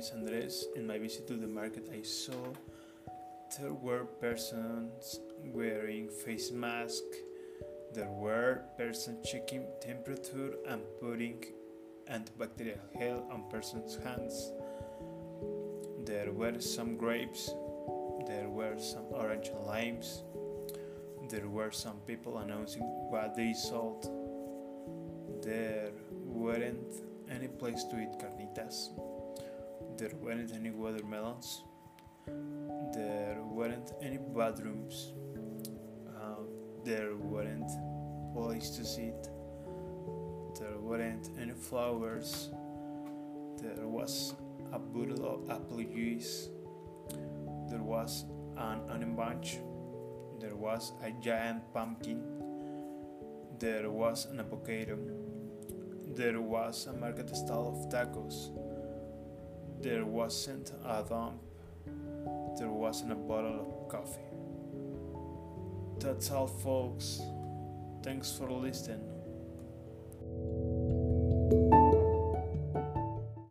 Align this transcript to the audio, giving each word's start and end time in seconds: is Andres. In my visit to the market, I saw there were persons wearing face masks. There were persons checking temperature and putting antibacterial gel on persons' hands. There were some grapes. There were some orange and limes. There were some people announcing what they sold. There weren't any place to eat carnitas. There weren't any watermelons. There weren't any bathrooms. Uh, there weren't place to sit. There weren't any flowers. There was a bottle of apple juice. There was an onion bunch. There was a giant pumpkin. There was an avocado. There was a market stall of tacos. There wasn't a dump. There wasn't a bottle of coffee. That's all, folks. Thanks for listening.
is 0.00 0.12
Andres. 0.12 0.64
In 0.76 0.86
my 0.86 0.98
visit 0.98 1.26
to 1.26 1.34
the 1.34 1.46
market, 1.46 1.90
I 1.92 2.00
saw 2.00 2.54
there 3.58 3.74
were 3.74 4.04
persons 4.04 5.20
wearing 5.44 6.08
face 6.08 6.50
masks. 6.50 7.18
There 7.92 8.08
were 8.08 8.62
persons 8.78 9.28
checking 9.28 9.66
temperature 9.82 10.54
and 10.66 10.80
putting 11.00 11.44
antibacterial 12.10 12.80
gel 12.98 13.28
on 13.30 13.50
persons' 13.50 13.98
hands. 14.02 14.52
There 16.06 16.32
were 16.32 16.58
some 16.58 16.96
grapes. 16.96 17.50
There 18.26 18.48
were 18.48 18.78
some 18.78 19.04
orange 19.10 19.48
and 19.48 19.66
limes. 19.66 20.22
There 21.28 21.48
were 21.48 21.72
some 21.72 21.98
people 22.06 22.38
announcing 22.38 22.84
what 23.10 23.36
they 23.36 23.52
sold. 23.52 24.08
There 25.42 25.90
weren't 26.24 26.94
any 27.30 27.48
place 27.48 27.84
to 27.84 28.00
eat 28.00 28.18
carnitas. 28.18 28.88
There 29.98 30.10
weren't 30.20 30.52
any 30.52 30.70
watermelons. 30.70 31.64
There 32.94 33.38
weren't 33.42 33.92
any 34.02 34.18
bathrooms. 34.18 35.12
Uh, 36.08 36.42
there 36.84 37.16
weren't 37.16 37.70
place 38.34 38.70
to 38.70 38.84
sit. 38.84 39.28
There 40.58 40.78
weren't 40.78 41.30
any 41.40 41.52
flowers. 41.52 42.50
There 43.58 43.86
was 43.86 44.34
a 44.72 44.78
bottle 44.78 45.26
of 45.26 45.50
apple 45.50 45.82
juice. 45.82 46.48
There 47.68 47.82
was 47.82 48.24
an 48.56 48.80
onion 48.88 49.14
bunch. 49.14 49.58
There 50.40 50.56
was 50.56 50.92
a 51.02 51.10
giant 51.22 51.72
pumpkin. 51.72 52.22
There 53.58 53.90
was 53.90 54.26
an 54.26 54.40
avocado. 54.40 54.98
There 56.14 56.40
was 56.40 56.86
a 56.86 56.92
market 56.92 57.34
stall 57.36 57.68
of 57.68 57.92
tacos. 57.92 58.50
There 59.80 60.04
wasn't 60.04 60.72
a 60.84 61.02
dump. 61.08 61.40
There 62.58 62.68
wasn't 62.68 63.12
a 63.12 63.14
bottle 63.14 63.60
of 63.60 63.88
coffee. 63.88 64.20
That's 65.98 66.30
all, 66.30 66.46
folks. 66.46 67.22
Thanks 68.02 68.30
for 68.30 68.50
listening. 68.50 69.00